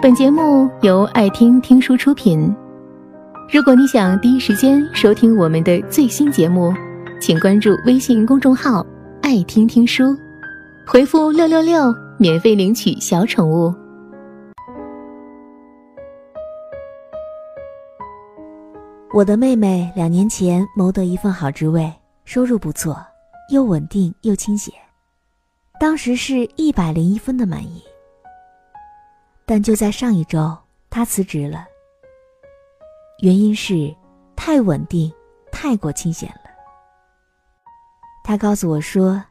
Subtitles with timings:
[0.00, 2.54] 本节目由爱听听书出品。
[3.52, 6.72] 如果你想第一时间收听我们的最新节目，
[7.20, 8.86] 请关注微信公众号
[9.22, 10.16] “爱听听书”，
[10.86, 13.74] 回复“六六六”免费领取小宠物。
[19.12, 21.92] 我的妹妹两年前谋得一份好职位，
[22.24, 23.04] 收入不错，
[23.52, 24.72] 又稳定又清闲，
[25.80, 27.82] 当时是一百零一分的满意。
[29.48, 30.54] 但就在上一周，
[30.90, 31.66] 他辞职了，
[33.22, 33.96] 原因是
[34.36, 35.10] 太稳定，
[35.50, 36.50] 太过清闲了。
[38.22, 39.24] 他告诉我说，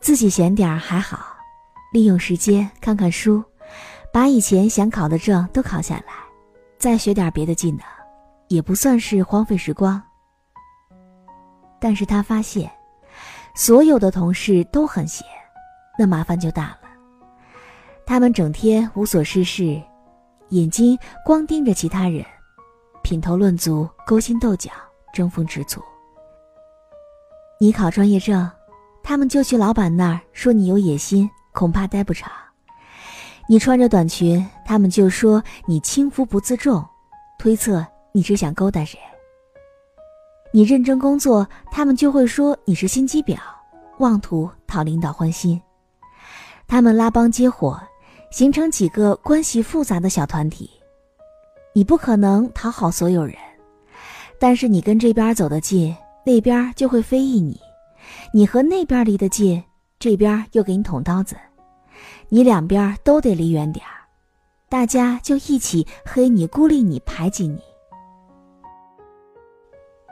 [0.00, 1.36] 自己闲点儿还好，
[1.92, 3.44] 利用时间看看书，
[4.10, 6.14] 把以前想考的证都考下来，
[6.78, 7.80] 再学点别的技能。
[8.48, 10.02] 也不算是荒废时光，
[11.78, 12.72] 但是他发现，
[13.54, 15.26] 所有的同事都很闲，
[15.98, 16.87] 那麻烦就大了。
[18.08, 19.78] 他们整天无所事事，
[20.48, 22.24] 眼睛光盯着其他人，
[23.02, 24.70] 品头论足，勾心斗角，
[25.12, 25.82] 争风吃醋。
[27.60, 28.50] 你考专业证，
[29.02, 32.30] 他们就去老板那儿说你有野心，恐怕待不长；
[33.46, 36.82] 你穿着短裙，他们就说你轻浮不自重，
[37.38, 37.86] 推测。
[38.12, 38.98] 你是想勾搭谁？
[40.50, 43.36] 你认真工作，他们就会说你是心机婊，
[43.98, 45.60] 妄图讨领导欢心。
[46.66, 47.80] 他们拉帮结伙，
[48.30, 50.70] 形成几个关系复杂的小团体。
[51.74, 53.36] 你不可能讨好所有人，
[54.38, 57.54] 但是你跟这边走得近，那边就会非议你；
[58.32, 59.62] 你和那边离得近，
[59.98, 61.36] 这边又给你捅刀子。
[62.28, 64.04] 你两边都得离远点儿，
[64.68, 67.62] 大家就一起黑你、孤立你、排挤你。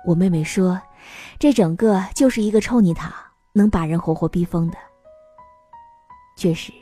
[0.06, 0.80] 我妹妹说
[1.38, 3.12] ：“这整个就是一个臭泥塘，
[3.52, 4.78] 能把人活活逼疯的。”
[6.38, 6.72] 确实，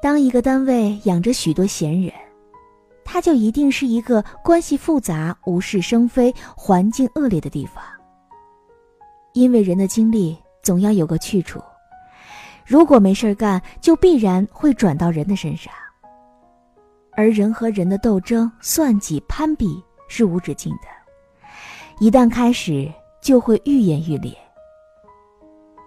[0.00, 2.12] 当一个单位养着许多闲人，
[3.04, 7.82] 它就一定是一个关系复杂、无事生非、环境恶劣的地方。
[9.32, 11.60] 因为人的精力总要有个去处，
[12.64, 15.72] 如果没事干，就必然会转到人的身上，
[17.12, 20.88] 而人和人的斗争、算计、攀比是无止境的。
[21.98, 24.36] 一旦开始，就会愈演愈烈。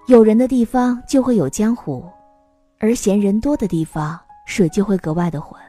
[0.07, 2.05] 有人的地方就会有江湖，
[2.81, 5.61] 而嫌人多的地方，水就会格外的浑。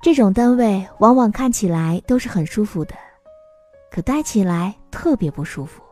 [0.00, 2.94] 这种单位往往看起来都是很舒服的，
[3.92, 5.82] 可待起来特别不舒服。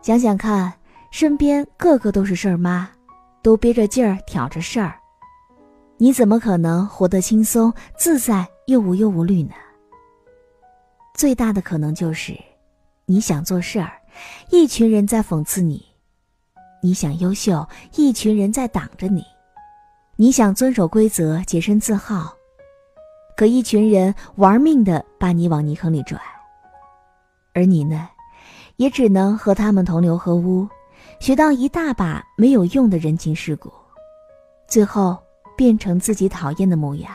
[0.00, 0.72] 想想看，
[1.10, 2.88] 身边个个都是事儿妈，
[3.42, 4.94] 都憋着劲儿挑着事儿，
[5.96, 9.54] 你怎么可能活得轻松自在又无忧无虑呢？
[11.14, 12.38] 最大的可能就是，
[13.06, 13.90] 你想做事儿，
[14.50, 15.80] 一群人在讽刺你；
[16.82, 19.22] 你想优秀，一群人在挡着你；
[20.16, 22.34] 你想遵守规则，洁身自好，
[23.36, 26.18] 可一群人玩命的把你往泥坑里拽。
[27.52, 28.08] 而你呢，
[28.76, 30.66] 也只能和他们同流合污，
[31.18, 33.70] 学到一大把没有用的人情世故，
[34.66, 35.18] 最后
[35.56, 37.12] 变成自己讨厌的模样。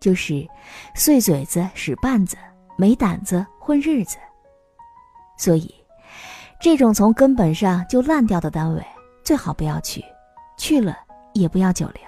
[0.00, 0.46] 就是
[0.94, 2.36] 碎嘴子、使绊子、
[2.76, 4.16] 没胆子混日子，
[5.38, 5.74] 所以
[6.58, 8.82] 这种从根本上就烂掉的单位
[9.22, 10.04] 最好不要去，
[10.58, 10.96] 去了
[11.34, 12.02] 也不要久留。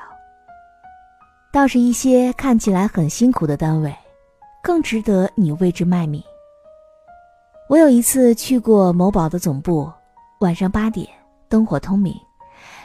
[1.53, 3.95] 倒是一些看起来很辛苦的单位，
[4.63, 6.23] 更值得你为之卖命。
[7.69, 9.91] 我有一次去过某宝的总部，
[10.41, 11.07] 晚上八点
[11.49, 12.15] 灯火通明，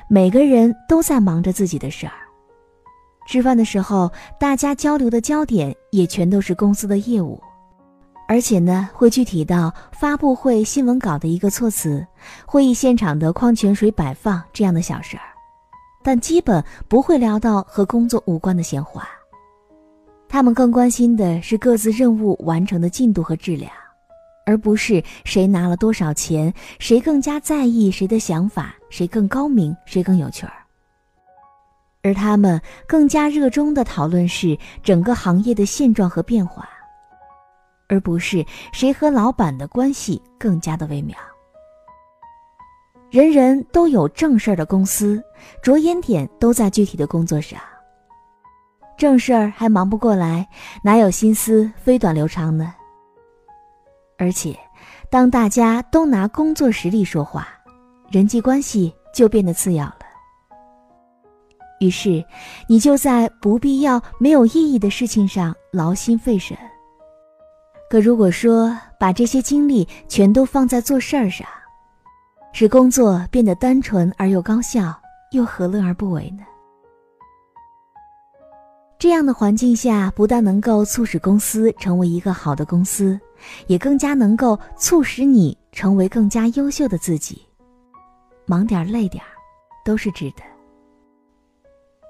[0.10, 2.14] 每个人都在忙着自己的事儿。
[3.26, 7.42] 吃饭的时候，大家交流的焦点也全都是公司的业务，
[8.28, 12.06] 而且呢，会具体到发布会新闻稿的一个措辞、
[12.46, 15.24] 会议现场的矿泉水摆放这样的小事儿，
[16.04, 19.08] 但基本不会聊到和工作无关的闲话。
[20.28, 23.72] 他们更关心的是各自任务完成的进度和质量，
[24.48, 30.54] 而不是谁拿了多少钱，谁更加在意谁的想法，谁更高明，谁更有趣儿。
[32.02, 36.68] 而他们更加热衷的讨论是整个行业的现状和变化，
[37.94, 41.16] 而不是谁和老板的关系更加的微妙。
[43.12, 45.24] 人人都有正事儿的公司，
[45.62, 47.60] 着眼点都在具体的工作上。
[48.98, 50.48] 正事儿还忙不过来，
[50.84, 52.74] 哪有心思飞短流长呢？
[54.18, 54.58] 而且，
[55.12, 57.48] 当大家都拿工作实力说话，
[58.10, 60.00] 人际关系就变得次要了。
[61.80, 62.26] 于是，
[62.68, 66.58] 你就在不必要、没有意义的事情上劳心费神。
[67.94, 71.48] 可如果说把这些精力全都放在做事儿上，
[72.52, 75.00] 使工作变得单纯而又高效，
[75.30, 76.44] 又何乐而不为呢？
[78.98, 83.20] 这样的环境下，不但能够促使公司成为一个好的公司，
[83.68, 87.46] 也更加能够促使你成为更加优秀的自己。
[88.48, 89.30] 忙点累点儿
[89.86, 90.42] 都是值得。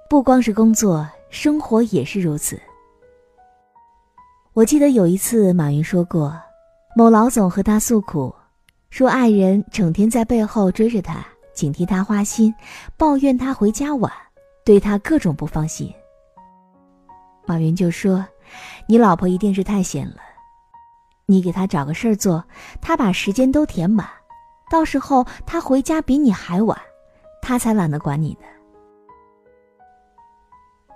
[0.10, 2.58] 不光是工作，生活也是如此。
[4.54, 6.40] 我记得有一次，马云说过，
[6.96, 8.32] 某老总和他诉苦，
[8.92, 12.54] 说爱人整天在背后追着他，警惕他花心，
[12.96, 14.14] 抱怨他回家晚，
[14.64, 15.92] 对他各种不放心。
[17.48, 18.24] 马云就说
[18.88, 20.18] ：“你老婆一定是太闲了，
[21.26, 22.44] 你给她找个事儿做，
[22.80, 24.08] 她把时间都填满，
[24.70, 26.80] 到时候她回家比你还晚，
[27.42, 28.46] 她才懒得管你呢。”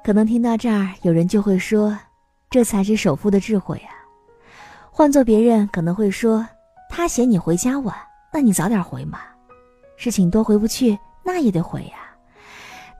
[0.06, 1.98] 可能听到这儿，有人就会说
[2.50, 3.94] ：“这才是首富的智慧啊！”
[4.92, 6.48] 换做别人可能会说
[6.90, 7.96] ：“他嫌你回家晚，
[8.34, 9.20] 那你早点回嘛。
[9.96, 11.98] 事情多回不去，那也得回呀。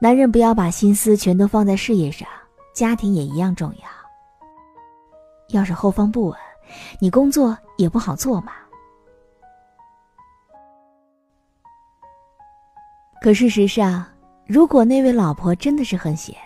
[0.00, 2.28] 男人不要把心思全都放在事业上。”
[2.74, 3.88] 家庭也一样重要。
[5.48, 6.38] 要是后方不稳，
[7.00, 8.52] 你工作也不好做嘛。
[13.20, 14.06] 可事实上，
[14.46, 16.36] 如果那位老婆真的是很闲，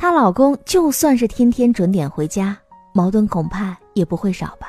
[0.00, 2.56] 她老公就算是天天准点回家，
[2.94, 4.68] 矛盾恐怕也不会少吧。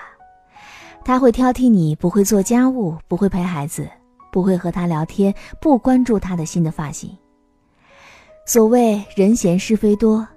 [1.06, 3.90] 他会挑剔你不会做家务，不会陪孩子，
[4.30, 7.18] 不会和他聊天，不关注他的新的发型。
[8.46, 10.28] 所谓人闲是非多。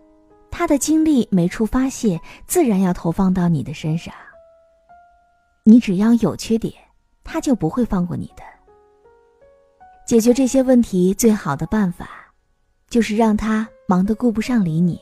[0.48, 4.14] 他的精力没处发泄，自然要投放到你的身上。
[5.64, 6.72] 你只要有缺点，
[7.24, 8.44] 他就不会放过你的。
[10.06, 12.08] 解决这些问题最好的办法，
[12.94, 15.00] 就是让他忙得顾不上理你。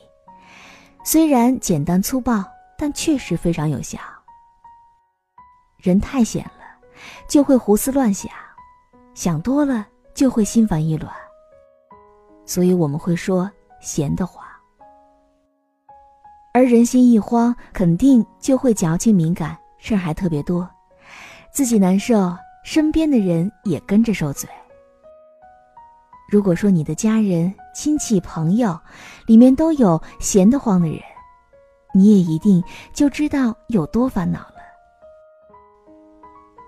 [1.05, 2.43] 虽然简单粗暴，
[2.75, 3.99] 但确实非常有效。
[5.77, 6.89] 人太闲了，
[7.29, 8.31] 就会胡思乱想，
[9.13, 11.13] 想多了就会心烦意乱。
[12.47, 13.47] 所以我们会说
[13.79, 14.59] 闲的话。
[16.51, 20.67] 而人心一慌，肯定就会矫情敏感，事儿还特别多，
[21.51, 22.35] 自己难受，
[22.65, 24.49] 身边的人也跟着受罪。
[26.27, 28.79] 如果说你的家人、亲戚、朋友
[29.25, 30.99] 里面都有闲得慌的人，
[31.93, 34.53] 你也一定就知道有多烦恼了。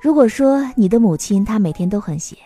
[0.01, 2.37] 如果说你的母亲她每天都很闲，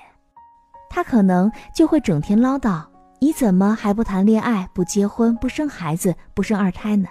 [0.89, 2.85] 她可能就会整天唠叨：
[3.19, 7.07] 你怎么还不谈恋爱、不结婚、不生孩子、不生二胎呢？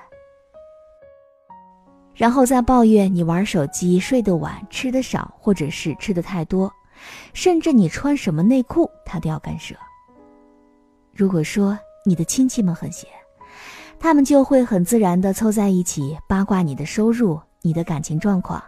[2.15, 6.73] 然后再抱怨你玩手机、睡得晚、吃得少，或者是吃得太多，
[7.33, 9.75] 甚至你穿什么内裤，她都要干涉。
[11.19, 13.11] 如果说你的亲戚们很闲，
[13.99, 18.63] 他们就会很自然的凑在一起八卦你的收入、你的感情状况、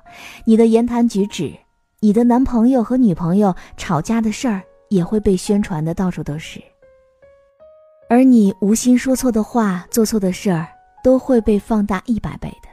[0.44, 1.56] 你的言谈举止、
[2.00, 6.60] 你的男朋友和女朋友吵架的事儿，也会被宣传的到处都是。
[8.08, 10.66] 而你无心说错的话、做错的事儿，
[11.04, 12.68] 都会被放大一百倍的。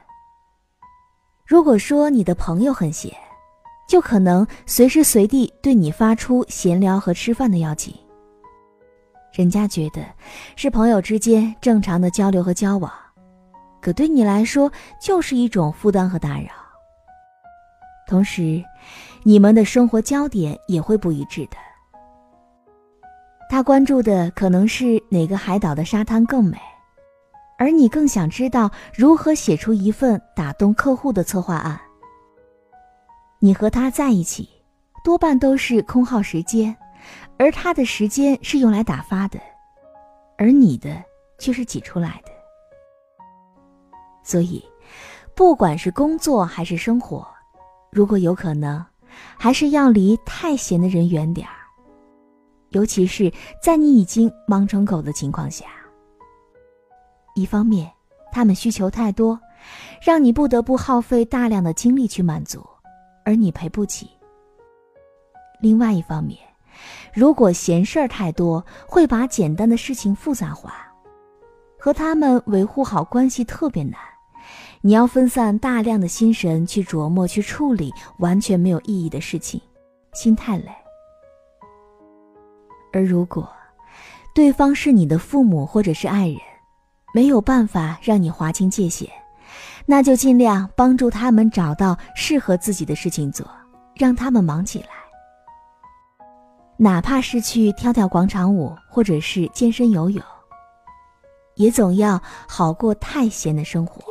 [1.46, 3.14] 如果说你的朋友很闲，
[3.88, 7.94] 就可能随时随地对你发出闲聊和吃饭的邀请。
[9.38, 10.04] 人家觉得
[10.56, 12.92] 是朋友之间正常的交流和交往，
[13.80, 16.48] 可对你来说就是一种负担和打扰。
[18.08, 18.64] 同时，
[19.22, 21.58] 你们的生活焦点也会不一致的。
[23.48, 26.58] 他关注的可能是哪个海岛的沙滩更美。
[27.60, 31.80] 而你更想知道如何写出一份打动客户的策划案。
[33.38, 34.50] 你和他在一起，
[35.04, 36.76] 多半都是空耗时间，
[37.40, 39.40] 而他的时间是用来打发的，
[40.38, 41.04] 而你的
[41.38, 42.32] 却是挤出来的。
[44.24, 44.64] 所以，
[45.36, 47.26] 不管是工作还是生活，
[47.92, 48.84] 如果有可能，
[49.38, 51.56] 还是要离太闲的人远点儿，
[52.70, 55.66] 尤其是在你已经忙成狗的情况下。
[57.36, 57.90] 一方面，
[58.32, 59.40] 他们需求太多，
[60.02, 62.66] 让你不得不耗费大量的精力去满足，
[63.24, 64.10] 而你赔不起。
[65.62, 66.38] 另外一方面，
[67.18, 70.76] 如果闲事儿太多，会把简单的事情复杂化，
[71.80, 74.00] 和他们维护好关系特别难。
[74.82, 79.60] 你要分散大量的心神去琢磨、去处理完全没有意义的事情，
[80.14, 80.68] 心太累。
[82.94, 83.50] 而如果
[84.36, 86.38] 对方是你的父母或者是爱人，
[87.16, 89.10] 没有办法让你划清界限，
[89.88, 93.44] 那就尽量帮助他们找到适合自己的事情做，
[93.96, 94.90] 让他们忙起来。
[96.80, 100.22] 哪怕是去跳跳广场舞，或者是健身游泳，
[101.56, 104.02] 也总要好过太闲的生活。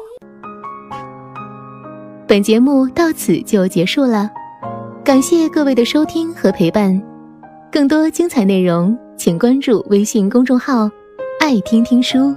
[2.26, 4.28] 本节目到此就结束了，
[5.04, 7.00] 感谢各位的收听和陪伴。
[7.70, 10.90] 更多精彩内容，请关注微信公众号
[11.38, 12.35] “爱听听书”。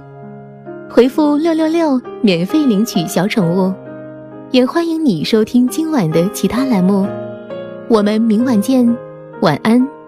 [0.88, 3.72] 回复六六六免费领取小宠物，
[4.52, 7.04] 也欢迎你收听今晚的其他栏目。
[7.88, 8.86] 我们明晚见，
[9.42, 9.99] 晚安。